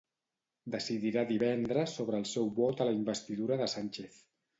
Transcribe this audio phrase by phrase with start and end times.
[0.75, 4.19] Decidirà divendres sobre el seu vot a la investidura de Sánchez.